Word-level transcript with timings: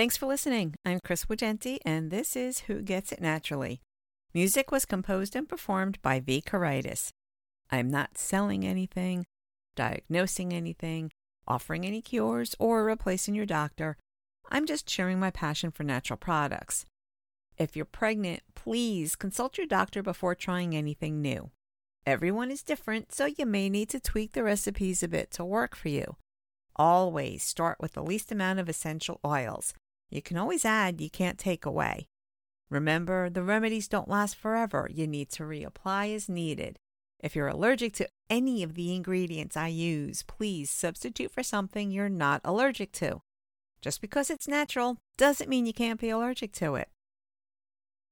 Thanks 0.00 0.16
for 0.16 0.24
listening. 0.24 0.76
I'm 0.82 0.98
Chris 1.04 1.26
Wagenti, 1.26 1.76
and 1.84 2.10
this 2.10 2.34
is 2.34 2.60
Who 2.60 2.80
Gets 2.80 3.12
It 3.12 3.20
Naturally. 3.20 3.82
Music 4.32 4.72
was 4.72 4.86
composed 4.86 5.36
and 5.36 5.46
performed 5.46 6.00
by 6.00 6.20
V. 6.20 6.40
Karaitis. 6.40 7.10
I'm 7.70 7.90
not 7.90 8.16
selling 8.16 8.64
anything, 8.64 9.26
diagnosing 9.76 10.54
anything, 10.54 11.12
offering 11.46 11.84
any 11.84 12.00
cures, 12.00 12.56
or 12.58 12.82
replacing 12.82 13.34
your 13.34 13.44
doctor. 13.44 13.98
I'm 14.50 14.64
just 14.64 14.88
sharing 14.88 15.20
my 15.20 15.30
passion 15.30 15.70
for 15.70 15.82
natural 15.82 16.16
products. 16.16 16.86
If 17.58 17.76
you're 17.76 17.84
pregnant, 17.84 18.40
please 18.54 19.14
consult 19.14 19.58
your 19.58 19.66
doctor 19.66 20.02
before 20.02 20.34
trying 20.34 20.74
anything 20.74 21.20
new. 21.20 21.50
Everyone 22.06 22.50
is 22.50 22.62
different, 22.62 23.12
so 23.12 23.26
you 23.26 23.44
may 23.44 23.68
need 23.68 23.90
to 23.90 24.00
tweak 24.00 24.32
the 24.32 24.44
recipes 24.44 25.02
a 25.02 25.08
bit 25.08 25.30
to 25.32 25.44
work 25.44 25.76
for 25.76 25.90
you. 25.90 26.16
Always 26.74 27.42
start 27.42 27.76
with 27.80 27.92
the 27.92 28.02
least 28.02 28.32
amount 28.32 28.60
of 28.60 28.68
essential 28.70 29.20
oils. 29.26 29.74
You 30.10 30.20
can 30.20 30.36
always 30.36 30.64
add, 30.64 31.00
you 31.00 31.08
can't 31.08 31.38
take 31.38 31.64
away. 31.64 32.08
Remember, 32.68 33.30
the 33.30 33.42
remedies 33.42 33.88
don't 33.88 34.08
last 34.08 34.36
forever. 34.36 34.88
You 34.92 35.06
need 35.06 35.30
to 35.30 35.44
reapply 35.44 36.14
as 36.14 36.28
needed. 36.28 36.78
If 37.20 37.36
you're 37.36 37.48
allergic 37.48 37.92
to 37.94 38.08
any 38.28 38.62
of 38.62 38.74
the 38.74 38.94
ingredients 38.94 39.56
I 39.56 39.68
use, 39.68 40.22
please 40.22 40.70
substitute 40.70 41.32
for 41.32 41.42
something 41.42 41.90
you're 41.90 42.08
not 42.08 42.40
allergic 42.44 42.92
to. 42.92 43.22
Just 43.80 44.00
because 44.00 44.30
it's 44.30 44.48
natural 44.48 44.98
doesn't 45.16 45.48
mean 45.48 45.66
you 45.66 45.72
can't 45.72 46.00
be 46.00 46.10
allergic 46.10 46.52
to 46.54 46.76
it. 46.76 46.88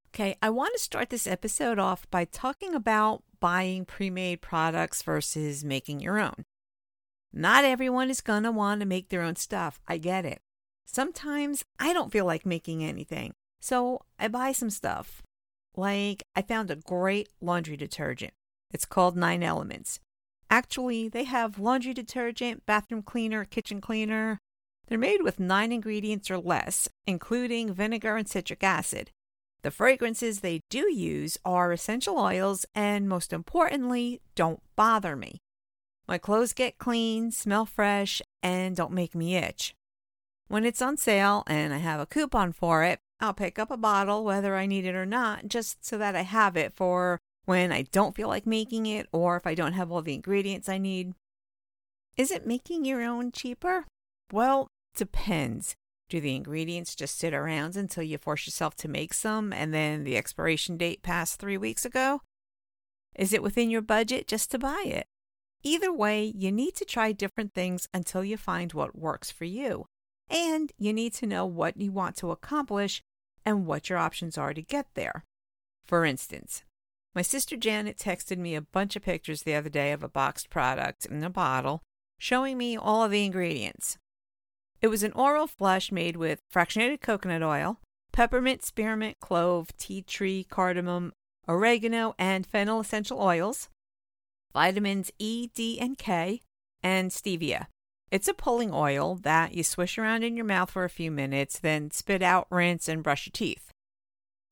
Okay, 0.09 0.35
I 0.41 0.49
want 0.49 0.73
to 0.73 0.79
start 0.79 1.09
this 1.09 1.27
episode 1.27 1.77
off 1.79 2.09
by 2.09 2.25
talking 2.25 2.73
about 2.73 3.23
buying 3.39 3.85
pre 3.85 4.09
made 4.09 4.41
products 4.41 5.03
versus 5.03 5.63
making 5.63 5.99
your 5.99 6.19
own. 6.19 6.45
Not 7.31 7.63
everyone 7.63 8.09
is 8.09 8.21
going 8.21 8.43
to 8.43 8.51
want 8.51 8.79
to 8.81 8.87
make 8.87 9.09
their 9.09 9.21
own 9.21 9.35
stuff. 9.35 9.79
I 9.87 9.97
get 9.97 10.25
it. 10.25 10.41
Sometimes 10.91 11.63
I 11.77 11.93
don't 11.93 12.11
feel 12.11 12.25
like 12.25 12.47
making 12.47 12.83
anything, 12.83 13.33
so 13.61 14.01
I 14.17 14.27
buy 14.27 14.53
some 14.53 14.71
stuff. 14.71 15.21
Like, 15.75 16.23
I 16.35 16.41
found 16.41 16.71
a 16.71 16.77
great 16.77 17.29
laundry 17.39 17.77
detergent. 17.77 18.33
It's 18.73 18.85
called 18.85 19.15
Nine 19.15 19.43
Elements. 19.43 19.99
Actually, 20.49 21.07
they 21.07 21.25
have 21.25 21.59
laundry 21.59 21.93
detergent, 21.93 22.65
bathroom 22.65 23.03
cleaner, 23.03 23.45
kitchen 23.45 23.81
cleaner. 23.81 24.39
They're 24.87 24.97
made 24.97 25.21
with 25.21 25.39
nine 25.39 25.71
ingredients 25.71 26.31
or 26.31 26.39
less, 26.39 26.89
including 27.05 27.71
vinegar 27.71 28.17
and 28.17 28.27
citric 28.27 28.63
acid. 28.63 29.11
The 29.61 29.69
fragrances 29.69 30.39
they 30.39 30.61
do 30.71 30.91
use 30.91 31.37
are 31.45 31.71
essential 31.71 32.17
oils 32.17 32.65
and, 32.73 33.07
most 33.07 33.31
importantly, 33.31 34.21
don't 34.33 34.63
bother 34.75 35.15
me. 35.15 35.37
My 36.07 36.17
clothes 36.17 36.53
get 36.53 36.79
clean, 36.79 37.29
smell 37.29 37.67
fresh, 37.67 38.23
and 38.41 38.75
don't 38.75 38.91
make 38.91 39.13
me 39.13 39.35
itch. 39.35 39.75
When 40.49 40.65
it's 40.65 40.81
on 40.81 40.97
sale 40.97 41.43
and 41.45 41.75
I 41.75 41.77
have 41.77 41.99
a 41.99 42.07
coupon 42.07 42.53
for 42.53 42.83
it, 42.83 42.99
I'll 43.19 43.35
pick 43.35 43.59
up 43.59 43.69
a 43.69 43.77
bottle 43.77 44.25
whether 44.25 44.55
I 44.55 44.65
need 44.65 44.83
it 44.83 44.95
or 44.95 45.05
not, 45.05 45.47
just 45.47 45.85
so 45.85 45.95
that 45.99 46.15
I 46.15 46.23
have 46.23 46.57
it 46.57 46.73
for 46.73 47.19
when 47.45 47.71
I 47.71 47.83
don't 47.83 48.15
feel 48.15 48.27
like 48.27 48.47
making 48.47 48.87
it 48.87 49.07
or 49.11 49.37
if 49.37 49.45
I 49.45 49.53
don't 49.53 49.73
have 49.73 49.91
all 49.91 50.01
the 50.01 50.15
ingredients 50.15 50.67
I 50.67 50.79
need. 50.79 51.13
Is 52.17 52.31
it 52.31 52.47
making 52.47 52.83
your 52.83 53.03
own 53.03 53.31
cheaper? 53.31 53.85
Well, 54.31 54.67
depends. 54.95 55.75
Do 56.09 56.19
the 56.19 56.35
ingredients 56.35 56.95
just 56.95 57.19
sit 57.19 57.35
around 57.35 57.75
until 57.75 58.01
you 58.01 58.17
force 58.17 58.47
yourself 58.47 58.75
to 58.77 58.87
make 58.87 59.13
some 59.13 59.53
and 59.53 59.71
then 59.71 60.03
the 60.03 60.17
expiration 60.17 60.77
date 60.77 61.03
passed 61.03 61.39
three 61.39 61.57
weeks 61.57 61.85
ago? 61.85 62.21
Is 63.15 63.33
it 63.33 63.43
within 63.43 63.69
your 63.69 63.83
budget 63.83 64.27
just 64.27 64.49
to 64.49 64.57
buy 64.57 64.81
it? 64.83 65.05
Either 65.61 65.93
way, 65.93 66.33
you 66.35 66.51
need 66.51 66.73
to 66.75 66.85
try 66.85 67.11
different 67.11 67.53
things 67.53 67.87
until 67.93 68.23
you 68.23 68.35
find 68.35 68.73
what 68.73 68.97
works 68.97 69.29
for 69.29 69.45
you. 69.45 69.85
And 70.29 70.71
you 70.77 70.93
need 70.93 71.13
to 71.15 71.27
know 71.27 71.45
what 71.45 71.77
you 71.77 71.91
want 71.91 72.15
to 72.17 72.31
accomplish 72.31 73.01
and 73.45 73.65
what 73.65 73.89
your 73.89 73.97
options 73.97 74.37
are 74.37 74.53
to 74.53 74.61
get 74.61 74.87
there. 74.93 75.25
For 75.85 76.05
instance, 76.05 76.63
my 77.15 77.23
sister 77.23 77.57
Janet 77.57 77.97
texted 77.97 78.37
me 78.37 78.55
a 78.55 78.61
bunch 78.61 78.95
of 78.95 79.03
pictures 79.03 79.41
the 79.41 79.55
other 79.55 79.69
day 79.69 79.91
of 79.91 80.03
a 80.03 80.09
boxed 80.09 80.49
product 80.49 81.05
in 81.05 81.23
a 81.23 81.29
bottle 81.29 81.81
showing 82.19 82.57
me 82.57 82.77
all 82.77 83.03
of 83.03 83.11
the 83.11 83.25
ingredients. 83.25 83.97
It 84.81 84.87
was 84.87 85.03
an 85.03 85.13
oral 85.13 85.47
flush 85.47 85.91
made 85.91 86.15
with 86.15 86.41
fractionated 86.53 87.01
coconut 87.01 87.43
oil, 87.43 87.79
peppermint, 88.11 88.63
spearmint, 88.63 89.19
clove, 89.19 89.75
tea 89.77 90.01
tree, 90.01 90.45
cardamom, 90.49 91.13
oregano, 91.47 92.13
and 92.19 92.45
fennel 92.45 92.79
essential 92.79 93.21
oils, 93.21 93.69
vitamins 94.53 95.11
E, 95.17 95.47
D, 95.53 95.79
and 95.79 95.97
K, 95.97 96.41
and 96.83 97.11
stevia. 97.11 97.67
It's 98.11 98.27
a 98.27 98.33
pulling 98.33 98.73
oil 98.73 99.15
that 99.21 99.53
you 99.53 99.63
swish 99.63 99.97
around 99.97 100.23
in 100.23 100.35
your 100.35 100.45
mouth 100.45 100.71
for 100.71 100.83
a 100.83 100.89
few 100.89 101.11
minutes, 101.11 101.59
then 101.59 101.91
spit 101.91 102.23
out, 102.23 102.47
rinse, 102.49 102.87
and 102.87 103.03
brush 103.03 103.27
your 103.27 103.31
teeth. 103.31 103.71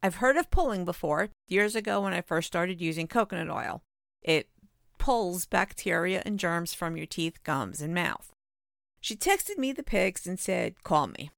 I've 0.03 0.15
heard 0.15 0.37
of 0.37 0.51
pulling 0.51 0.85
before, 0.85 1.29
years 1.47 1.75
ago 1.75 2.01
when 2.01 2.13
I 2.13 2.21
first 2.21 2.47
started 2.47 2.79
using 2.79 3.07
coconut 3.07 3.49
oil. 3.49 3.81
It 4.21 4.49
pulls 4.99 5.45
bacteria 5.45 6.21
and 6.25 6.39
germs 6.39 6.73
from 6.73 6.97
your 6.97 7.07
teeth, 7.07 7.43
gums, 7.43 7.81
and 7.81 7.95
mouth. 7.95 8.31
She 9.01 9.15
texted 9.15 9.57
me 9.57 9.71
the 9.71 9.83
pics 9.83 10.27
and 10.27 10.39
said, 10.39 10.83
Call 10.83 11.07
me. 11.07 11.31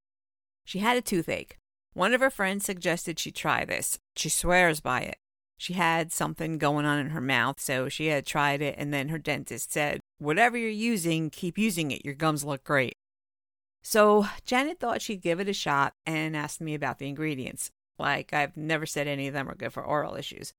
She 0.65 0.79
had 0.79 0.97
a 0.97 1.01
toothache. 1.01 1.57
One 1.93 2.13
of 2.13 2.21
her 2.21 2.29
friends 2.29 2.65
suggested 2.65 3.17
she 3.17 3.31
try 3.31 3.63
this. 3.63 3.97
She 4.15 4.29
swears 4.29 4.81
by 4.81 5.01
it. 5.01 5.17
She 5.57 5.73
had 5.73 6.11
something 6.11 6.57
going 6.57 6.85
on 6.85 6.99
in 6.99 7.09
her 7.09 7.21
mouth, 7.21 7.59
so 7.59 7.89
she 7.89 8.07
had 8.07 8.25
tried 8.25 8.61
it, 8.61 8.75
and 8.77 8.93
then 8.93 9.09
her 9.09 9.17
dentist 9.17 9.71
said, 9.71 9.99
Whatever 10.19 10.57
you're 10.57 10.69
using, 10.69 11.29
keep 11.29 11.57
using 11.57 11.91
it. 11.91 12.05
Your 12.05 12.13
gums 12.13 12.43
look 12.43 12.63
great. 12.63 12.97
So 13.81 14.27
Janet 14.45 14.79
thought 14.79 15.01
she'd 15.01 15.21
give 15.21 15.39
it 15.39 15.47
a 15.47 15.53
shot 15.53 15.93
and 16.05 16.35
asked 16.35 16.59
me 16.59 16.75
about 16.75 16.99
the 16.99 17.07
ingredients. 17.07 17.71
Like, 17.97 18.33
I've 18.33 18.55
never 18.55 18.85
said 18.85 19.07
any 19.07 19.27
of 19.27 19.33
them 19.33 19.49
are 19.49 19.55
good 19.55 19.73
for 19.73 19.83
oral 19.83 20.15
issues. 20.15 20.53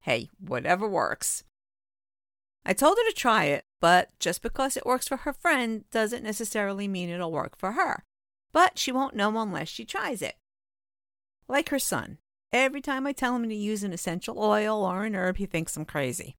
Hey, 0.00 0.30
whatever 0.38 0.88
works. 0.88 1.44
I 2.66 2.72
told 2.72 2.96
her 2.98 3.10
to 3.10 3.16
try 3.16 3.44
it, 3.44 3.64
but 3.80 4.10
just 4.18 4.42
because 4.42 4.76
it 4.76 4.86
works 4.86 5.08
for 5.08 5.18
her 5.18 5.32
friend 5.32 5.84
doesn't 5.90 6.24
necessarily 6.24 6.88
mean 6.88 7.08
it'll 7.08 7.32
work 7.32 7.56
for 7.56 7.72
her. 7.72 8.04
But 8.52 8.78
she 8.78 8.90
won't 8.90 9.16
know 9.16 9.38
unless 9.38 9.68
she 9.68 9.84
tries 9.84 10.22
it. 10.22 10.36
Like 11.46 11.68
her 11.68 11.78
son, 11.78 12.18
every 12.52 12.80
time 12.80 13.06
I 13.06 13.12
tell 13.12 13.36
him 13.36 13.48
to 13.48 13.54
use 13.54 13.84
an 13.84 13.92
essential 13.92 14.38
oil 14.38 14.84
or 14.84 15.04
an 15.04 15.14
herb, 15.14 15.36
he 15.36 15.46
thinks 15.46 15.76
I'm 15.76 15.84
crazy. 15.84 16.36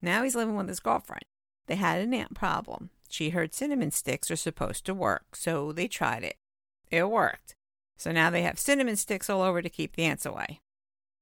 Now 0.00 0.22
he's 0.22 0.34
living 0.34 0.56
with 0.56 0.68
his 0.68 0.80
girlfriend. 0.80 1.24
They 1.66 1.76
had 1.76 2.00
an 2.00 2.14
ant 2.14 2.34
problem. 2.34 2.90
She 3.08 3.30
heard 3.30 3.54
cinnamon 3.54 3.90
sticks 3.90 4.30
are 4.30 4.36
supposed 4.36 4.84
to 4.86 4.94
work, 4.94 5.36
so 5.36 5.72
they 5.72 5.88
tried 5.88 6.24
it. 6.24 6.36
It 6.90 7.08
worked. 7.08 7.54
So 7.96 8.12
now 8.12 8.30
they 8.30 8.42
have 8.42 8.58
cinnamon 8.58 8.96
sticks 8.96 9.30
all 9.30 9.42
over 9.42 9.62
to 9.62 9.70
keep 9.70 9.94
the 9.94 10.04
ants 10.04 10.26
away. 10.26 10.60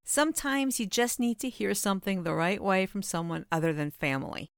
Sometimes 0.04 0.80
you 0.80 0.86
just 0.86 1.20
need 1.20 1.38
to 1.40 1.48
hear 1.48 1.74
something 1.74 2.22
the 2.22 2.34
right 2.34 2.62
way 2.62 2.86
from 2.86 3.02
someone 3.02 3.46
other 3.52 3.72
than 3.72 3.90
family. 3.90 4.50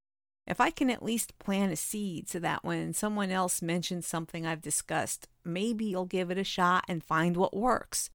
If 0.46 0.60
I 0.60 0.70
can 0.70 0.90
at 0.90 1.02
least 1.02 1.38
plant 1.38 1.72
a 1.72 1.76
seed 1.76 2.28
so 2.28 2.38
that 2.38 2.64
when 2.64 2.92
someone 2.92 3.30
else 3.30 3.62
mentions 3.62 4.06
something 4.06 4.46
I've 4.46 4.60
discussed, 4.60 5.28
maybe 5.44 5.86
you'll 5.86 6.04
give 6.04 6.30
it 6.30 6.38
a 6.38 6.44
shot 6.44 6.84
and 6.88 7.02
find 7.02 7.36
what 7.36 7.56
works. 7.56 8.10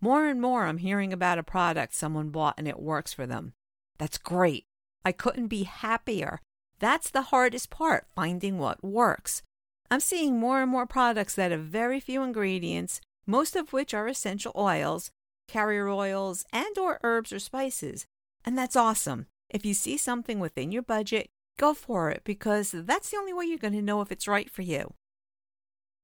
More 0.00 0.26
and 0.26 0.40
more, 0.40 0.64
I'm 0.66 0.78
hearing 0.78 1.12
about 1.12 1.38
a 1.38 1.42
product 1.42 1.94
someone 1.94 2.30
bought 2.30 2.54
and 2.58 2.68
it 2.68 2.80
works 2.80 3.12
for 3.12 3.26
them. 3.26 3.54
That's 3.98 4.18
great. 4.18 4.64
I 5.04 5.12
couldn't 5.12 5.48
be 5.48 5.62
happier. 5.62 6.40
That's 6.82 7.10
the 7.10 7.30
hardest 7.30 7.70
part, 7.70 8.08
finding 8.16 8.58
what 8.58 8.82
works. 8.82 9.40
I'm 9.88 10.00
seeing 10.00 10.40
more 10.40 10.60
and 10.60 10.68
more 10.68 10.84
products 10.84 11.36
that 11.36 11.52
have 11.52 11.60
very 11.60 12.00
few 12.00 12.24
ingredients, 12.24 13.00
most 13.24 13.54
of 13.54 13.72
which 13.72 13.94
are 13.94 14.08
essential 14.08 14.50
oils, 14.56 15.12
carrier 15.46 15.88
oils, 15.88 16.44
and 16.52 16.76
or 16.76 16.98
herbs 17.04 17.32
or 17.32 17.38
spices. 17.38 18.04
And 18.44 18.58
that's 18.58 18.74
awesome. 18.74 19.26
If 19.48 19.64
you 19.64 19.74
see 19.74 19.96
something 19.96 20.40
within 20.40 20.72
your 20.72 20.82
budget, 20.82 21.28
go 21.56 21.72
for 21.72 22.10
it 22.10 22.22
because 22.24 22.72
that's 22.72 23.10
the 23.10 23.16
only 23.16 23.32
way 23.32 23.44
you're 23.44 23.58
going 23.58 23.74
to 23.74 23.80
know 23.80 24.00
if 24.00 24.10
it's 24.10 24.26
right 24.26 24.50
for 24.50 24.62
you. 24.62 24.94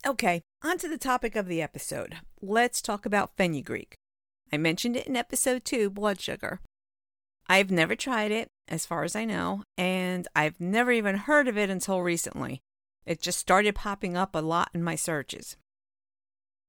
Okay, 0.06 0.42
on 0.62 0.78
to 0.78 0.88
the 0.88 0.96
topic 0.96 1.34
of 1.34 1.48
the 1.48 1.60
episode. 1.60 2.18
Let's 2.40 2.80
talk 2.80 3.04
about 3.04 3.36
fenugreek. 3.36 3.96
I 4.52 4.58
mentioned 4.58 4.94
it 4.94 5.08
in 5.08 5.16
episode 5.16 5.64
2, 5.64 5.90
blood 5.90 6.20
sugar. 6.20 6.60
I've 7.48 7.70
never 7.70 7.96
tried 7.96 8.30
it, 8.30 8.50
as 8.68 8.84
far 8.84 9.04
as 9.04 9.16
I 9.16 9.24
know, 9.24 9.62
and 9.76 10.28
I've 10.36 10.60
never 10.60 10.92
even 10.92 11.16
heard 11.16 11.48
of 11.48 11.56
it 11.56 11.70
until 11.70 12.02
recently. 12.02 12.60
It 13.06 13.22
just 13.22 13.38
started 13.38 13.74
popping 13.74 14.16
up 14.16 14.34
a 14.34 14.40
lot 14.40 14.70
in 14.74 14.82
my 14.82 14.94
searches. 14.94 15.56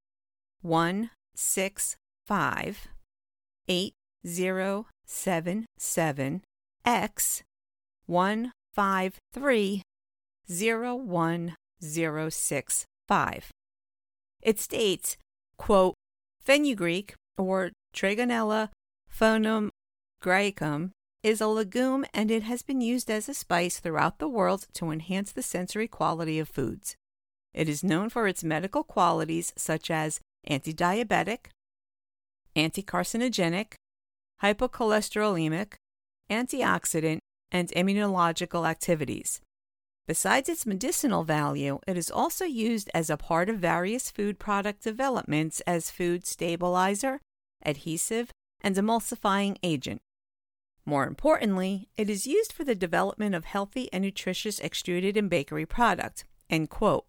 one 0.63 1.11
six 1.35 1.97
five 2.27 2.89
eight 3.69 3.93
zero 4.27 4.87
seven 5.07 5.67
seven 5.79 6.43
X 6.85 7.43
one 8.07 8.53
five 8.75 9.17
three 9.33 9.83
zero 10.51 10.95
one 10.95 11.55
zero 11.83 12.29
six 12.29 12.85
five. 13.09 13.51
It 14.43 14.59
states, 14.61 15.17
quote, 15.57 15.95
fenugreek 16.41 17.15
or 17.37 17.71
Trigonella 17.95 18.71
foenum 19.13 19.71
graecum 20.23 20.91
is 21.23 21.41
a 21.41 21.47
legume 21.47 22.05
and 22.15 22.31
it 22.31 22.45
has 22.45 22.63
been 22.63 22.81
used 22.81 23.11
as 23.11 23.29
a 23.29 23.35
spice 23.35 23.81
throughout 23.81 24.19
the 24.19 24.29
world 24.29 24.67
to 24.75 24.91
enhance 24.91 25.33
the 25.33 25.43
sensory 25.43 25.89
quality 25.89 26.39
of 26.39 26.49
foods. 26.49 26.95
It 27.53 27.69
is 27.69 27.83
known 27.83 28.11
for 28.11 28.29
its 28.29 28.45
medical 28.45 28.85
qualities 28.85 29.53
such 29.57 29.91
as 29.91 30.21
anti-diabetic, 30.45 31.47
anti-carcinogenic, 32.57 33.75
hypocholesterolemic, 34.43 35.75
antioxidant, 36.29 37.19
and 37.53 37.69
immunological 37.71 38.69
activities. 38.69 39.41
Besides 40.09 40.49
its 40.49 40.67
medicinal 40.67 41.25
value, 41.25 41.81
it 41.87 41.97
is 41.97 42.11
also 42.11 42.45
used 42.45 42.91
as 42.95 43.11
a 43.11 43.17
part 43.17 43.49
of 43.49 43.59
various 43.59 44.11
food 44.11 44.39
product 44.39 44.83
developments 44.83 45.61
as 45.67 45.91
food 45.91 46.27
stabilizer, 46.27 47.21
adhesive, 47.65 48.31
and 48.61 48.77
emulsifying 48.77 49.57
agent. 49.63 50.01
More 50.85 51.07
importantly, 51.07 51.89
it 51.97 52.09
is 52.09 52.27
used 52.27 52.53
for 52.53 52.63
the 52.63 52.77
development 52.77 53.35
of 53.35 53.45
healthy 53.45 53.89
and 53.93 54.05
nutritious 54.05 54.61
extruded 54.61 55.17
and 55.17 55.29
bakery 55.29 55.67
product. 55.67 56.25
End 56.49 56.71
quote. 56.71 57.07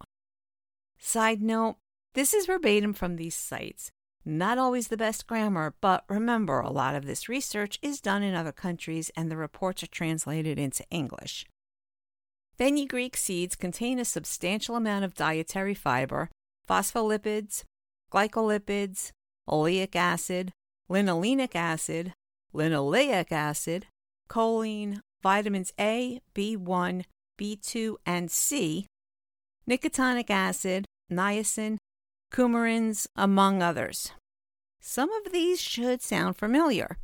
Side 0.98 1.40
note, 1.40 1.76
this 2.14 2.34
is 2.34 2.46
verbatim 2.46 2.92
from 2.92 3.14
these 3.14 3.36
sites. 3.36 3.92
Not 4.30 4.58
always 4.58 4.88
the 4.88 4.98
best 4.98 5.26
grammar, 5.26 5.74
but 5.80 6.04
remember, 6.06 6.60
a 6.60 6.68
lot 6.68 6.94
of 6.94 7.06
this 7.06 7.30
research 7.30 7.78
is 7.80 7.98
done 7.98 8.22
in 8.22 8.34
other 8.34 8.52
countries 8.52 9.10
and 9.16 9.30
the 9.30 9.38
reports 9.38 9.82
are 9.82 9.86
translated 9.86 10.58
into 10.58 10.84
English. 10.90 11.46
Fenugreek 12.58 13.16
seeds 13.16 13.56
contain 13.56 13.98
a 13.98 14.04
substantial 14.04 14.76
amount 14.76 15.06
of 15.06 15.14
dietary 15.14 15.72
fiber, 15.72 16.28
phospholipids, 16.68 17.64
glycolipids, 18.12 19.12
oleic 19.48 19.96
acid, 19.96 20.52
linolenic 20.90 21.54
acid, 21.54 22.12
linoleic 22.54 23.32
acid, 23.32 23.86
choline, 24.28 25.00
vitamins 25.22 25.72
A, 25.80 26.20
B1, 26.34 27.04
B2, 27.40 27.96
and 28.04 28.30
C, 28.30 28.84
nicotinic 29.66 30.28
acid, 30.28 30.84
niacin, 31.10 31.78
coumarins, 32.32 33.06
among 33.16 33.62
others. 33.62 34.12
Some 34.80 35.10
of 35.12 35.32
these 35.32 35.60
should 35.60 36.02
sound 36.02 36.36
familiar. 36.36 36.98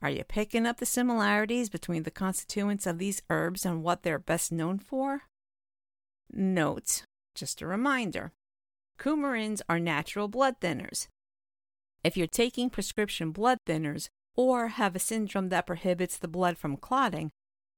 Are 0.00 0.10
you 0.10 0.24
picking 0.24 0.66
up 0.66 0.78
the 0.78 0.86
similarities 0.86 1.68
between 1.68 2.02
the 2.02 2.10
constituents 2.10 2.86
of 2.86 2.98
these 2.98 3.22
herbs 3.30 3.64
and 3.64 3.82
what 3.82 4.02
they're 4.02 4.18
best 4.18 4.50
known 4.50 4.78
for? 4.78 5.22
Note, 6.32 7.04
just 7.34 7.62
a 7.62 7.66
reminder 7.66 8.32
coumarins 8.98 9.60
are 9.68 9.80
natural 9.80 10.28
blood 10.28 10.60
thinners. 10.60 11.08
If 12.04 12.16
you're 12.16 12.26
taking 12.26 12.70
prescription 12.70 13.32
blood 13.32 13.58
thinners, 13.66 14.08
or 14.36 14.68
have 14.68 14.96
a 14.96 15.00
syndrome 15.00 15.48
that 15.50 15.66
prohibits 15.66 16.16
the 16.16 16.28
blood 16.28 16.56
from 16.56 16.76
clotting, 16.76 17.30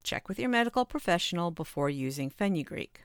check 0.02 0.28
with 0.28 0.38
your 0.38 0.48
medical 0.48 0.84
professional 0.84 1.50
before 1.50 1.90
using 1.90 2.30
fenugreek. 2.30 3.02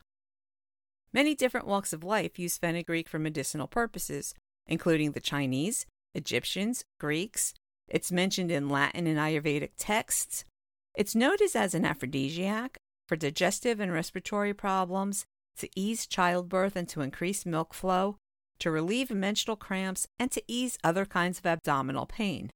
Many 1.11 1.35
different 1.35 1.67
walks 1.67 1.93
of 1.93 2.03
life 2.03 2.37
use 2.37 2.57
fenugreek 2.57 3.09
for 3.09 3.19
medicinal 3.19 3.67
purposes, 3.67 4.33
including 4.67 5.11
the 5.11 5.19
Chinese, 5.19 5.85
Egyptians, 6.13 6.85
Greeks. 6.99 7.53
It's 7.87 8.11
mentioned 8.11 8.51
in 8.51 8.69
Latin 8.69 9.07
and 9.07 9.17
Ayurvedic 9.17 9.71
texts. 9.77 10.45
It's 10.95 11.15
noted 11.15 11.55
as 11.55 11.73
an 11.73 11.85
aphrodisiac 11.85 12.77
for 13.07 13.15
digestive 13.15 13.79
and 13.79 13.91
respiratory 13.91 14.53
problems, 14.53 15.25
to 15.57 15.69
ease 15.75 16.05
childbirth 16.05 16.75
and 16.75 16.87
to 16.89 17.01
increase 17.01 17.45
milk 17.45 17.73
flow, 17.73 18.17
to 18.59 18.69
relieve 18.69 19.09
menstrual 19.09 19.57
cramps, 19.57 20.07
and 20.19 20.31
to 20.31 20.43
ease 20.47 20.77
other 20.83 21.05
kinds 21.05 21.39
of 21.39 21.45
abdominal 21.45 22.05
pain. 22.05 22.51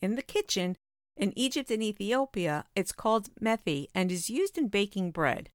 In 0.00 0.14
the 0.14 0.22
kitchen, 0.22 0.76
in 1.16 1.32
Egypt 1.36 1.70
and 1.70 1.82
Ethiopia, 1.82 2.64
it's 2.76 2.92
called 2.92 3.34
methi 3.40 3.86
and 3.94 4.12
is 4.12 4.30
used 4.30 4.56
in 4.56 4.68
baking 4.68 5.10
bread. 5.10 5.50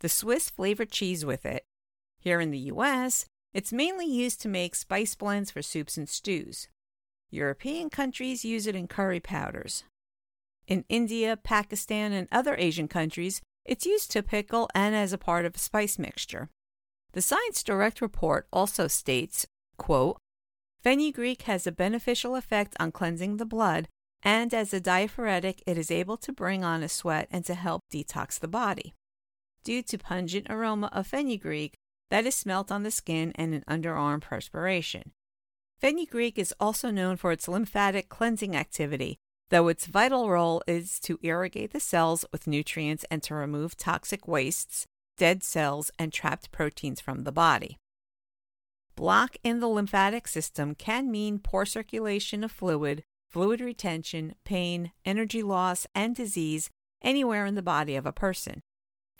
The 0.00 0.08
Swiss 0.08 0.50
flavored 0.50 0.90
cheese 0.90 1.24
with 1.24 1.46
it. 1.46 1.64
Here 2.18 2.40
in 2.40 2.50
the 2.50 2.70
US, 2.72 3.26
it's 3.54 3.72
mainly 3.72 4.06
used 4.06 4.40
to 4.42 4.48
make 4.48 4.74
spice 4.74 5.14
blends 5.14 5.50
for 5.50 5.62
soups 5.62 5.96
and 5.96 6.08
stews. 6.08 6.68
European 7.30 7.90
countries 7.90 8.44
use 8.44 8.66
it 8.66 8.76
in 8.76 8.86
curry 8.86 9.20
powders. 9.20 9.84
In 10.66 10.84
India, 10.88 11.36
Pakistan, 11.36 12.12
and 12.12 12.28
other 12.30 12.56
Asian 12.58 12.88
countries, 12.88 13.40
it's 13.64 13.86
used 13.86 14.10
to 14.10 14.22
pickle 14.22 14.68
and 14.74 14.94
as 14.94 15.12
a 15.12 15.18
part 15.18 15.44
of 15.44 15.54
a 15.54 15.58
spice 15.58 15.98
mixture. 15.98 16.50
The 17.12 17.22
Science 17.22 17.62
Direct 17.62 18.00
report 18.00 18.46
also 18.52 18.88
states, 18.88 19.46
quote, 19.78 20.18
Fenugreek 20.82 21.42
has 21.42 21.66
a 21.66 21.72
beneficial 21.72 22.36
effect 22.36 22.76
on 22.78 22.92
cleansing 22.92 23.38
the 23.38 23.46
blood, 23.46 23.88
and 24.22 24.52
as 24.52 24.74
a 24.74 24.80
diaphoretic, 24.80 25.62
it 25.66 25.78
is 25.78 25.90
able 25.90 26.16
to 26.18 26.32
bring 26.32 26.62
on 26.62 26.82
a 26.82 26.88
sweat 26.88 27.28
and 27.30 27.44
to 27.44 27.54
help 27.54 27.82
detox 27.92 28.38
the 28.38 28.48
body. 28.48 28.94
Due 29.66 29.82
to 29.82 29.98
pungent 29.98 30.46
aroma 30.48 30.88
of 30.92 31.08
fenugreek 31.08 31.74
that 32.08 32.24
is 32.24 32.36
smelt 32.36 32.70
on 32.70 32.84
the 32.84 32.90
skin 32.92 33.32
and 33.34 33.52
in 33.52 33.62
underarm 33.62 34.20
perspiration. 34.20 35.10
Fenugreek 35.80 36.38
is 36.38 36.54
also 36.60 36.92
known 36.92 37.16
for 37.16 37.32
its 37.32 37.48
lymphatic 37.48 38.08
cleansing 38.08 38.54
activity, 38.54 39.18
though 39.48 39.66
its 39.66 39.86
vital 39.86 40.30
role 40.30 40.62
is 40.68 41.00
to 41.00 41.18
irrigate 41.20 41.72
the 41.72 41.80
cells 41.80 42.24
with 42.30 42.46
nutrients 42.46 43.04
and 43.10 43.24
to 43.24 43.34
remove 43.34 43.76
toxic 43.76 44.28
wastes, 44.28 44.86
dead 45.18 45.42
cells, 45.42 45.90
and 45.98 46.12
trapped 46.12 46.52
proteins 46.52 47.00
from 47.00 47.24
the 47.24 47.32
body. 47.32 47.76
Block 48.94 49.36
in 49.42 49.58
the 49.58 49.68
lymphatic 49.68 50.28
system 50.28 50.76
can 50.76 51.10
mean 51.10 51.40
poor 51.40 51.66
circulation 51.66 52.44
of 52.44 52.52
fluid, 52.52 53.02
fluid 53.28 53.60
retention, 53.60 54.36
pain, 54.44 54.92
energy 55.04 55.42
loss, 55.42 55.88
and 55.92 56.14
disease 56.14 56.70
anywhere 57.02 57.44
in 57.44 57.56
the 57.56 57.62
body 57.62 57.96
of 57.96 58.06
a 58.06 58.12
person. 58.12 58.62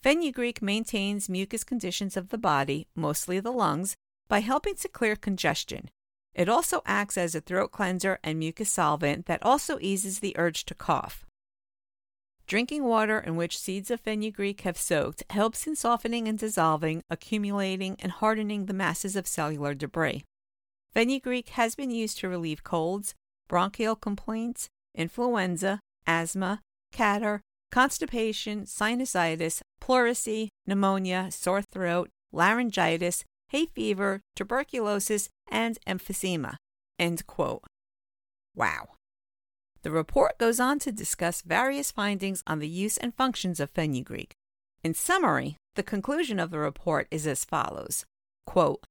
Fenugreek 0.06 0.62
maintains 0.62 1.28
mucus 1.28 1.64
conditions 1.64 2.16
of 2.16 2.28
the 2.28 2.38
body, 2.38 2.86
mostly 2.94 3.40
the 3.40 3.50
lungs, 3.50 3.96
by 4.28 4.38
helping 4.38 4.76
to 4.76 4.86
clear 4.86 5.16
congestion. 5.16 5.90
It 6.32 6.48
also 6.48 6.80
acts 6.86 7.18
as 7.18 7.34
a 7.34 7.40
throat 7.40 7.72
cleanser 7.72 8.20
and 8.22 8.38
mucus 8.38 8.70
solvent 8.70 9.26
that 9.26 9.42
also 9.42 9.78
eases 9.80 10.20
the 10.20 10.38
urge 10.38 10.64
to 10.66 10.76
cough. 10.76 11.26
Drinking 12.46 12.84
water 12.84 13.18
in 13.18 13.34
which 13.34 13.58
seeds 13.58 13.90
of 13.90 13.98
fenugreek 13.98 14.60
have 14.60 14.78
soaked 14.78 15.24
helps 15.30 15.66
in 15.66 15.74
softening 15.74 16.28
and 16.28 16.38
dissolving, 16.38 17.02
accumulating, 17.10 17.96
and 17.98 18.12
hardening 18.12 18.66
the 18.66 18.72
masses 18.72 19.16
of 19.16 19.26
cellular 19.26 19.74
debris. 19.74 20.22
Fenugreek 20.92 21.48
has 21.48 21.74
been 21.74 21.90
used 21.90 22.18
to 22.18 22.28
relieve 22.28 22.62
colds, 22.62 23.16
bronchial 23.48 23.96
complaints, 23.96 24.68
influenza, 24.94 25.80
asthma, 26.06 26.60
catarrh, 26.92 27.40
constipation, 27.70 28.64
sinusitis, 28.64 29.62
pleurisy, 29.80 30.48
pneumonia, 30.66 31.28
sore 31.30 31.62
throat, 31.62 32.10
laryngitis, 32.32 33.24
hay 33.48 33.66
fever, 33.66 34.20
tuberculosis, 34.34 35.28
and 35.50 35.78
emphysema. 35.86 36.56
End 36.98 37.26
quote. 37.26 37.64
Wow. 38.54 38.88
The 39.82 39.90
report 39.90 40.38
goes 40.38 40.58
on 40.58 40.78
to 40.80 40.90
discuss 40.90 41.42
various 41.42 41.92
findings 41.92 42.42
on 42.46 42.58
the 42.58 42.68
use 42.68 42.96
and 42.96 43.14
functions 43.14 43.60
of 43.60 43.70
fenugreek. 43.70 44.32
In 44.82 44.94
summary, 44.94 45.56
the 45.74 45.82
conclusion 45.82 46.40
of 46.40 46.50
the 46.50 46.58
report 46.58 47.06
is 47.10 47.26
as 47.26 47.44
follows 47.44 48.04
quote, 48.46 48.84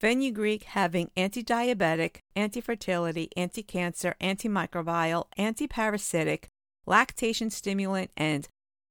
Fenugreek 0.00 0.64
having 0.64 1.10
anti-diabetic, 1.16 2.16
anti-fertility, 2.34 3.30
anti-cancer, 3.36 4.14
antimicrobial, 4.20 5.26
anti-parasitic, 5.36 6.48
lactation 6.86 7.50
stimulant, 7.50 8.10
and 8.16 8.48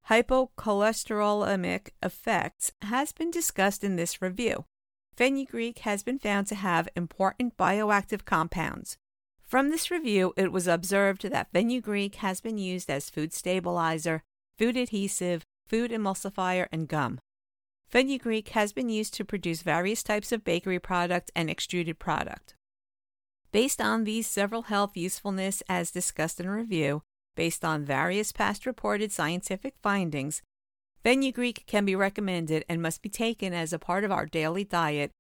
hypocholesterolemic 0.10 1.90
effects 2.02 2.72
has 2.82 3.12
been 3.12 3.32
discussed 3.32 3.84
in 3.84 3.96
this 3.96 4.22
review. 4.22 4.66
Fenugreek 5.16 5.80
has 5.80 6.04
been 6.04 6.20
found 6.20 6.48
to 6.48 6.56
have 6.56 6.90
important 6.96 7.56
bioactive 7.56 8.26
compounds. 8.26 8.98
From 9.42 9.70
this 9.70 9.92
review, 9.92 10.34
it 10.36 10.52
was 10.52 10.68
observed 10.68 11.30
that 11.30 11.52
fenugreek 11.52 12.16
has 12.16 12.42
been 12.42 12.58
used 12.58 12.90
as 12.90 13.10
food 13.10 13.34
stabilizer, 13.34 14.24
food 14.58 14.76
adhesive, 14.76 15.44
food 15.68 15.92
emulsifier, 15.92 16.68
and 16.72 16.88
gum. 16.88 17.20
Fenugreek 17.88 18.50
has 18.50 18.74
been 18.74 18.90
used 18.90 19.14
to 19.14 19.24
produce 19.24 19.62
various 19.62 20.02
types 20.02 20.32
of 20.32 20.44
bakery 20.44 20.80
product 20.80 21.30
and 21.36 21.50
extruded 21.50 22.00
product. 22.00 22.56
Based 23.52 23.80
on 23.80 24.04
these 24.04 24.26
several 24.26 24.64
health 24.64 24.98
usefulness 24.98 25.62
as 25.70 25.92
discussed 25.92 26.40
in 26.40 26.50
review, 26.50 27.04
based 27.36 27.66
on 27.66 27.86
various 27.86 28.32
past 28.32 28.66
reported 28.66 29.12
scientific 29.12 29.76
findings, 29.82 30.42
fenugreek 31.04 31.64
can 31.68 31.86
be 31.86 31.96
recommended 31.96 32.64
and 32.70 32.82
must 32.82 33.02
be 33.02 33.10
taken 33.10 33.54
as 33.54 33.74
a 33.74 33.80
part 33.80 34.04
of 34.04 34.12
our 34.12 34.26
daily 34.26 34.64
diet 34.64 35.12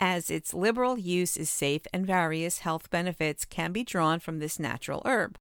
as 0.00 0.30
its 0.30 0.54
liberal 0.54 0.98
use 0.98 1.36
is 1.36 1.50
safe 1.50 1.82
and 1.92 2.06
various 2.06 2.60
health 2.60 2.88
benefits 2.90 3.44
can 3.44 3.72
be 3.72 3.82
drawn 3.82 4.20
from 4.20 4.38
this 4.38 4.58
natural 4.58 5.02
herb. 5.04 5.36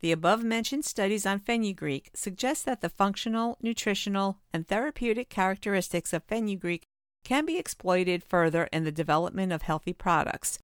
The 0.00 0.12
above 0.12 0.42
mentioned 0.42 0.84
studies 0.84 1.24
on 1.24 1.38
fenugreek 1.38 2.10
suggest 2.12 2.64
that 2.64 2.80
the 2.80 2.88
functional, 2.88 3.56
nutritional, 3.62 4.38
and 4.52 4.66
therapeutic 4.66 5.28
characteristics 5.28 6.12
of 6.12 6.24
fenugreek 6.24 6.82
can 7.24 7.46
be 7.46 7.56
exploited 7.56 8.24
further 8.24 8.68
in 8.72 8.82
the 8.82 8.90
development 8.90 9.52
of 9.52 9.62
healthy 9.62 9.92
products. 9.92 10.58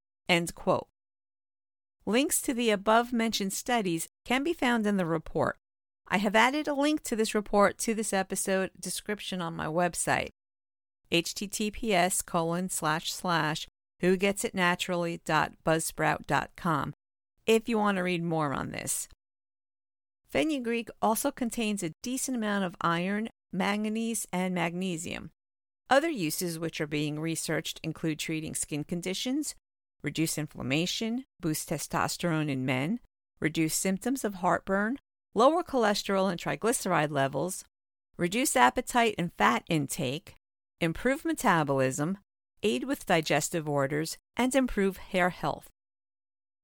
Links 2.05 2.40
to 2.40 2.52
the 2.52 2.71
above 2.71 3.12
mentioned 3.12 3.52
studies 3.52 4.09
can 4.28 4.44
be 4.44 4.52
found 4.52 4.87
in 4.87 4.99
the 4.99 5.06
report. 5.06 5.56
I 6.06 6.18
have 6.18 6.37
added 6.37 6.68
a 6.68 6.75
link 6.75 7.02
to 7.04 7.16
this 7.16 7.35
report 7.35 7.78
to 7.78 7.94
this 7.94 8.12
episode 8.12 8.70
description 8.78 9.40
on 9.40 9.56
my 9.56 9.64
website 9.66 10.28
https 11.11 12.23
colon 12.26 12.68
slash 12.68 13.11
slash 13.11 13.66
who 14.00 14.18
gets 14.18 14.44
it 14.44 14.54
naturally.buzzsprout.com 14.54 16.92
if 17.47 17.70
you 17.70 17.78
want 17.78 17.97
to 17.97 18.02
read 18.02 18.23
more 18.23 18.52
on 18.52 18.73
this. 18.73 19.08
Fenugreek 20.28 20.90
also 21.00 21.30
contains 21.30 21.82
a 21.82 21.94
decent 22.02 22.37
amount 22.37 22.66
of 22.66 22.76
iron, 22.82 23.30
manganese, 23.50 24.26
and 24.30 24.54
magnesium. 24.54 25.30
Other 25.88 26.11
uses 26.11 26.58
which 26.58 26.82
are 26.82 26.87
being 26.87 27.18
researched 27.18 27.80
include 27.82 28.18
treating 28.18 28.54
skin 28.54 28.85
conditions, 28.85 29.54
reduce 30.02 30.37
inflammation, 30.37 31.25
boost 31.40 31.70
testosterone 31.70 32.50
in 32.50 32.66
men, 32.66 33.00
reduce 33.40 33.75
symptoms 33.75 34.25
of 34.25 34.37
heartburn, 34.37 34.99
lower 35.35 35.62
cholesterol 35.62 36.30
and 36.30 36.40
triglyceride 36.40 37.11
levels, 37.11 37.64
reduce 38.16 38.57
appetite 38.57 39.14
and 39.18 39.33
fat 39.35 39.62
intake, 39.68 40.35
improve 40.80 41.25
metabolism, 41.25 42.18
aid 42.62 42.85
with 42.85 43.07
digestive 43.07 43.68
orders, 43.68 44.18
and 44.37 44.54
improve 44.54 44.97
hair 44.97 45.30
health. 45.30 45.68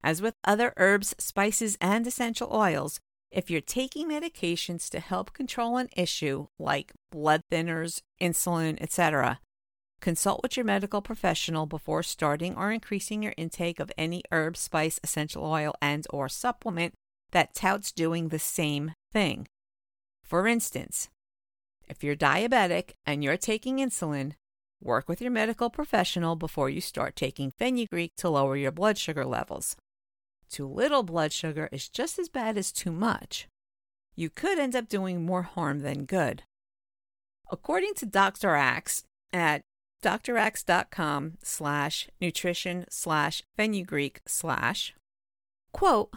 As 0.02 0.20
with 0.20 0.34
other 0.44 0.74
herbs, 0.76 1.14
spices, 1.18 1.78
and 1.80 2.06
essential 2.06 2.48
oils, 2.52 3.00
if 3.30 3.50
you're 3.50 3.60
taking 3.60 4.08
medications 4.08 4.88
to 4.90 5.00
help 5.00 5.32
control 5.32 5.76
an 5.76 5.88
issue 5.96 6.46
like 6.58 6.92
blood 7.10 7.40
thinners, 7.50 8.00
insulin, 8.20 8.80
etc., 8.80 9.40
consult 10.04 10.42
with 10.42 10.54
your 10.54 10.66
medical 10.66 11.00
professional 11.00 11.64
before 11.64 12.02
starting 12.02 12.54
or 12.56 12.70
increasing 12.70 13.22
your 13.22 13.32
intake 13.38 13.80
of 13.80 13.90
any 13.96 14.22
herb, 14.30 14.54
spice, 14.54 15.00
essential 15.02 15.42
oil, 15.42 15.74
and 15.80 16.06
or 16.10 16.28
supplement 16.28 16.92
that 17.32 17.54
touts 17.54 17.90
doing 17.90 18.28
the 18.28 18.38
same 18.38 18.92
thing. 19.10 19.48
For 20.22 20.46
instance, 20.46 21.08
if 21.88 22.04
you're 22.04 22.16
diabetic 22.16 22.90
and 23.06 23.24
you're 23.24 23.38
taking 23.38 23.78
insulin, 23.78 24.32
work 24.78 25.08
with 25.08 25.22
your 25.22 25.30
medical 25.30 25.70
professional 25.70 26.36
before 26.36 26.68
you 26.68 26.82
start 26.82 27.16
taking 27.16 27.50
fenugreek 27.50 28.12
to 28.18 28.28
lower 28.28 28.58
your 28.58 28.72
blood 28.72 28.98
sugar 28.98 29.24
levels. 29.24 29.74
Too 30.50 30.68
little 30.68 31.02
blood 31.02 31.32
sugar 31.32 31.70
is 31.72 31.88
just 31.88 32.18
as 32.18 32.28
bad 32.28 32.58
as 32.58 32.72
too 32.72 32.92
much. 32.92 33.48
You 34.14 34.28
could 34.28 34.58
end 34.58 34.76
up 34.76 34.86
doing 34.86 35.24
more 35.24 35.44
harm 35.44 35.80
than 35.80 36.04
good. 36.04 36.42
According 37.50 37.94
to 37.94 38.06
Dr. 38.06 38.54
Axe 38.54 39.04
at 39.32 39.62
draxe.com 40.04 41.38
slash 41.42 42.08
nutrition 42.20 42.84
slash 42.88 43.42
fenugreek 43.56 44.20
slash, 44.26 44.94
quote, 45.72 46.12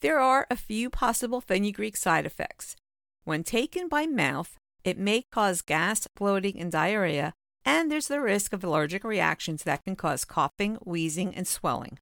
there 0.00 0.18
are 0.18 0.46
a 0.50 0.56
few 0.56 0.88
possible 0.88 1.40
fenugreek 1.40 1.96
side 1.96 2.24
effects. 2.24 2.76
When 3.24 3.44
taken 3.44 3.88
by 3.88 4.06
mouth, 4.06 4.56
it 4.82 4.98
may 4.98 5.24
cause 5.30 5.60
gas, 5.60 6.06
bloating, 6.16 6.58
and 6.58 6.72
diarrhea, 6.72 7.34
and 7.64 7.92
there's 7.92 8.08
the 8.08 8.20
risk 8.20 8.52
of 8.54 8.64
allergic 8.64 9.04
reactions 9.04 9.62
that 9.64 9.84
can 9.84 9.96
cause 9.96 10.24
coughing, 10.24 10.76
wheezing, 10.76 11.34
and 11.34 11.46
swelling. 11.46 11.98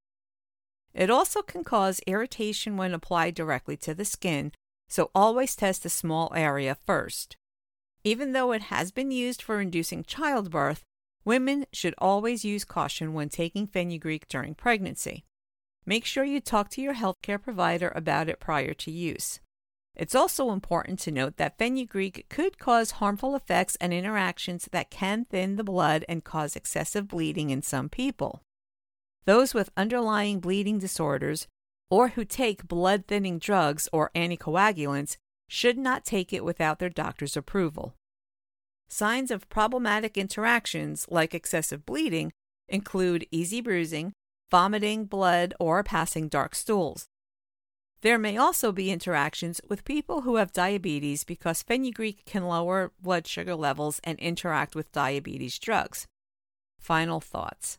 It 0.94 1.10
also 1.10 1.42
can 1.42 1.64
cause 1.64 2.00
irritation 2.06 2.76
when 2.76 2.94
applied 2.94 3.34
directly 3.34 3.76
to 3.78 3.94
the 3.94 4.04
skin, 4.04 4.52
so 4.88 5.10
always 5.14 5.56
test 5.56 5.84
a 5.84 5.90
small 5.90 6.32
area 6.34 6.76
first. 6.86 7.36
Even 8.04 8.32
though 8.32 8.52
it 8.52 8.62
has 8.62 8.92
been 8.92 9.10
used 9.10 9.42
for 9.42 9.60
inducing 9.60 10.04
childbirth, 10.04 10.84
women 11.28 11.66
should 11.74 11.94
always 11.98 12.42
use 12.42 12.64
caution 12.64 13.12
when 13.12 13.28
taking 13.28 13.66
fenugreek 13.66 14.26
during 14.28 14.54
pregnancy. 14.54 15.26
Make 15.84 16.06
sure 16.06 16.24
you 16.24 16.40
talk 16.40 16.70
to 16.70 16.80
your 16.80 16.94
healthcare 16.94 17.40
provider 17.40 17.92
about 17.94 18.30
it 18.30 18.40
prior 18.40 18.72
to 18.72 18.90
use. 18.90 19.38
It's 19.94 20.14
also 20.14 20.52
important 20.52 20.98
to 21.00 21.10
note 21.10 21.36
that 21.36 21.58
fenugreek 21.58 22.24
could 22.30 22.58
cause 22.58 22.92
harmful 22.92 23.36
effects 23.36 23.76
and 23.78 23.92
interactions 23.92 24.70
that 24.72 24.90
can 24.90 25.26
thin 25.26 25.56
the 25.56 25.64
blood 25.64 26.02
and 26.08 26.24
cause 26.24 26.56
excessive 26.56 27.08
bleeding 27.08 27.50
in 27.50 27.60
some 27.60 27.90
people. 27.90 28.40
Those 29.26 29.52
with 29.52 29.68
underlying 29.76 30.40
bleeding 30.40 30.78
disorders 30.78 31.46
or 31.90 32.08
who 32.08 32.24
take 32.24 32.66
blood 32.66 33.04
thinning 33.06 33.38
drugs 33.38 33.86
or 33.92 34.10
anticoagulants 34.14 35.18
should 35.46 35.76
not 35.76 36.06
take 36.06 36.32
it 36.32 36.42
without 36.42 36.78
their 36.78 36.88
doctor's 36.88 37.36
approval. 37.36 37.97
Signs 38.88 39.30
of 39.30 39.48
problematic 39.50 40.16
interactions 40.16 41.06
like 41.10 41.34
excessive 41.34 41.84
bleeding 41.84 42.32
include 42.68 43.26
easy 43.30 43.60
bruising, 43.60 44.12
vomiting 44.50 45.04
blood, 45.04 45.54
or 45.60 45.82
passing 45.82 46.28
dark 46.28 46.54
stools. 46.54 47.06
There 48.00 48.18
may 48.18 48.36
also 48.36 48.72
be 48.72 48.90
interactions 48.90 49.60
with 49.68 49.84
people 49.84 50.22
who 50.22 50.36
have 50.36 50.52
diabetes 50.52 51.24
because 51.24 51.62
fenugreek 51.62 52.24
can 52.24 52.46
lower 52.46 52.92
blood 53.00 53.26
sugar 53.26 53.54
levels 53.54 54.00
and 54.04 54.18
interact 54.20 54.74
with 54.74 54.92
diabetes 54.92 55.58
drugs. 55.58 56.06
Final 56.78 57.20
thoughts 57.20 57.78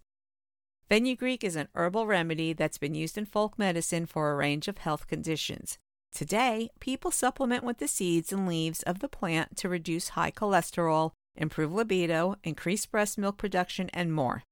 Fenugreek 0.90 1.44
is 1.44 1.56
an 1.56 1.70
herbal 1.74 2.08
remedy 2.08 2.52
that's 2.52 2.78
been 2.78 2.96
used 2.96 3.18
in 3.18 3.26
folk 3.26 3.58
medicine 3.58 4.06
for 4.06 4.32
a 4.32 4.36
range 4.36 4.68
of 4.68 4.80
health 4.80 5.08
conditions. 5.08 5.78
Today, 6.14 6.70
people 6.80 7.12
supplement 7.12 7.64
with 7.64 7.78
the 7.78 7.88
seeds 7.88 8.34
and 8.34 8.48
leaves 8.48 8.84
of 8.84 9.00
the 9.00 9.08
plant 9.08 9.56
to 9.58 9.70
reduce 9.70 10.10
high 10.10 10.32
cholesterol, 10.32 11.12
improve 11.36 11.72
libido, 11.72 12.36
increase 12.44 12.86
breast 12.86 13.18
milk 13.18 13.38
production, 13.38 13.90
and 13.94 14.14
more. 14.14 14.44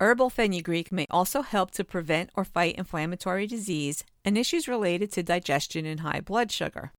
Herbal 0.00 0.30
fenugreek 0.30 0.90
may 0.90 1.06
also 1.08 1.42
help 1.42 1.70
to 1.72 1.84
prevent 1.84 2.30
or 2.34 2.44
fight 2.44 2.74
inflammatory 2.76 3.46
disease 3.46 4.04
and 4.24 4.36
issues 4.36 4.68
related 4.68 5.12
to 5.12 5.22
digestion 5.22 5.86
and 5.86 6.00
high 6.00 6.20
blood 6.20 6.50
sugar. 6.50 6.92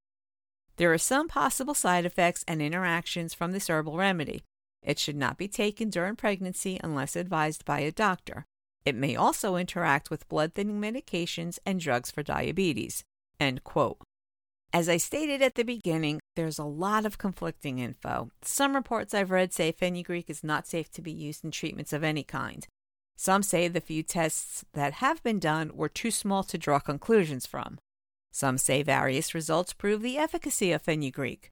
There 0.77 0.91
are 0.91 0.97
some 0.97 1.27
possible 1.27 1.73
side 1.73 2.05
effects 2.05 2.43
and 2.47 2.61
interactions 2.61 3.33
from 3.33 3.51
this 3.51 3.69
herbal 3.69 3.97
remedy. 3.97 4.43
It 4.81 4.99
should 4.99 5.15
not 5.15 5.37
be 5.37 5.47
taken 5.47 5.89
during 5.89 6.15
pregnancy 6.15 6.79
unless 6.83 7.15
advised 7.15 7.65
by 7.65 7.79
a 7.79 7.91
doctor. 7.91 8.45
It 8.85 8.95
may 8.95 9.15
also 9.15 9.55
interact 9.55 10.09
with 10.09 10.29
blood 10.29 10.53
thinning 10.53 10.79
medications 10.79 11.59
and 11.65 11.79
drugs 11.79 12.11
for 12.11 12.23
diabetes. 12.23 13.03
End 13.39 13.63
quote. 13.63 13.97
As 14.73 14.89
I 14.89 14.97
stated 14.97 15.41
at 15.41 15.55
the 15.55 15.63
beginning, 15.63 16.19
there's 16.35 16.59
a 16.59 16.65
lot 16.65 17.05
of 17.05 17.17
conflicting 17.17 17.79
info. 17.79 18.29
Some 18.41 18.75
reports 18.75 19.13
I've 19.13 19.31
read 19.31 19.53
say 19.53 19.71
fenugreek 19.71 20.29
is 20.29 20.43
not 20.43 20.67
safe 20.67 20.91
to 20.91 21.01
be 21.01 21.11
used 21.11 21.45
in 21.45 21.51
treatments 21.51 21.93
of 21.93 22.03
any 22.03 22.23
kind. 22.23 22.67
Some 23.15 23.43
say 23.43 23.67
the 23.67 23.79
few 23.79 24.03
tests 24.03 24.65
that 24.73 24.93
have 24.95 25.23
been 25.23 25.39
done 25.39 25.71
were 25.73 25.87
too 25.87 26.11
small 26.11 26.43
to 26.43 26.57
draw 26.57 26.79
conclusions 26.79 27.45
from. 27.45 27.79
Some 28.31 28.57
say 28.57 28.83
various 28.83 29.33
results 29.33 29.71
prove 29.71 30.01
the 30.01 30.17
efficacy 30.17 30.73
of 30.73 30.81
fenugreek. 30.81 31.51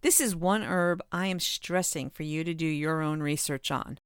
This 0.00 0.20
is 0.20 0.34
one 0.34 0.62
herb 0.62 1.00
I 1.12 1.26
am 1.26 1.38
stressing 1.38 2.10
for 2.10 2.24
you 2.24 2.42
to 2.42 2.54
do 2.54 2.66
your 2.66 3.02
own 3.02 3.20
research 3.20 3.70
on. 3.70 3.98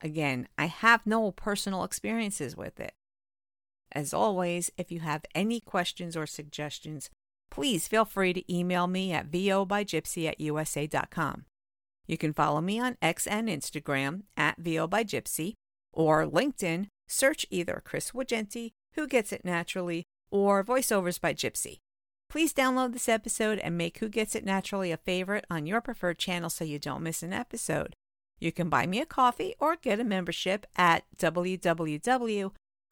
Again, 0.00 0.48
I 0.58 0.66
have 0.66 1.06
no 1.06 1.30
personal 1.30 1.84
experiences 1.84 2.56
with 2.56 2.80
it. 2.80 2.94
As 3.94 4.14
always, 4.14 4.70
if 4.76 4.90
you 4.90 5.00
have 5.00 5.24
any 5.34 5.60
questions 5.60 6.16
or 6.16 6.26
suggestions, 6.26 7.10
please 7.50 7.86
feel 7.86 8.04
free 8.04 8.32
to 8.32 8.54
email 8.54 8.86
me 8.86 9.12
at 9.12 9.30
vobygypsy 9.30 10.28
at 10.28 10.40
usa.com. 10.40 11.44
You 12.06 12.18
can 12.18 12.32
follow 12.32 12.60
me 12.60 12.80
on 12.80 12.96
X 13.00 13.26
and 13.26 13.48
Instagram 13.48 14.22
at 14.36 14.60
vobygypsy 14.60 15.54
or 15.92 16.26
LinkedIn, 16.26 16.86
search 17.08 17.46
either 17.50 17.82
Chris 17.84 18.12
Wagenti, 18.12 18.70
Who 18.94 19.06
Gets 19.06 19.32
It 19.32 19.44
Naturally, 19.44 20.04
or 20.30 20.64
Voiceovers 20.64 21.20
by 21.20 21.34
Gypsy. 21.34 21.78
Please 22.30 22.54
download 22.54 22.94
this 22.94 23.10
episode 23.10 23.58
and 23.58 23.76
make 23.76 23.98
Who 23.98 24.08
Gets 24.08 24.34
It 24.34 24.44
Naturally 24.44 24.90
a 24.90 24.96
favorite 24.96 25.44
on 25.50 25.66
your 25.66 25.82
preferred 25.82 26.18
channel 26.18 26.48
so 26.48 26.64
you 26.64 26.78
don't 26.78 27.02
miss 27.02 27.22
an 27.22 27.34
episode. 27.34 27.94
You 28.40 28.52
can 28.52 28.70
buy 28.70 28.86
me 28.86 29.00
a 29.00 29.06
coffee 29.06 29.54
or 29.60 29.76
get 29.76 30.00
a 30.00 30.04
membership 30.04 30.66
at 30.74 31.04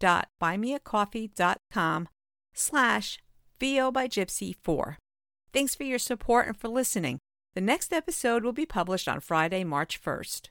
www.buymeacoffee.com 0.00 2.08
slash 2.54 3.18
VO 3.60 3.90
by 3.90 4.08
Gypsy 4.08 4.54
4. 4.62 4.98
Thanks 5.52 5.74
for 5.74 5.84
your 5.84 5.98
support 5.98 6.46
and 6.46 6.56
for 6.56 6.68
listening. 6.68 7.18
The 7.54 7.60
next 7.60 7.92
episode 7.92 8.44
will 8.44 8.52
be 8.52 8.66
published 8.66 9.08
on 9.08 9.20
Friday, 9.20 9.64
March 9.64 10.02
1st. 10.02 10.48